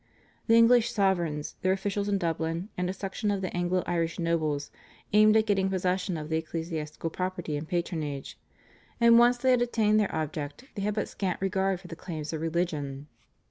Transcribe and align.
The 0.47 0.55
English 0.55 0.91
sovereigns, 0.91 1.57
their 1.61 1.73
officials 1.73 2.09
in 2.09 2.17
Dublin, 2.17 2.69
and 2.75 2.89
a 2.89 2.91
section 2.91 3.29
of 3.29 3.41
the 3.41 3.55
Anglo 3.55 3.83
Irish 3.85 4.17
nobles 4.17 4.71
aimed 5.13 5.37
at 5.37 5.45
getting 5.45 5.69
possession 5.69 6.17
of 6.17 6.29
the 6.29 6.37
ecclesiastical 6.37 7.11
property 7.11 7.55
and 7.55 7.67
patronage, 7.67 8.35
and 8.99 9.19
once 9.19 9.37
they 9.37 9.51
had 9.51 9.61
attained 9.61 9.99
their 9.99 10.15
object 10.15 10.63
they 10.73 10.81
had 10.81 10.95
but 10.95 11.07
scant 11.07 11.39
regard 11.39 11.79
for 11.81 11.87
the 11.87 11.95
claims 11.95 12.33
of 12.33 12.41
religion. 12.41 13.09